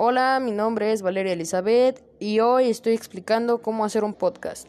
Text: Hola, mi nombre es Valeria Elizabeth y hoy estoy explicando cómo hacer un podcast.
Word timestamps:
Hola, 0.00 0.38
mi 0.40 0.52
nombre 0.52 0.92
es 0.92 1.02
Valeria 1.02 1.32
Elizabeth 1.32 2.04
y 2.20 2.38
hoy 2.38 2.70
estoy 2.70 2.94
explicando 2.94 3.62
cómo 3.62 3.84
hacer 3.84 4.04
un 4.04 4.14
podcast. 4.14 4.56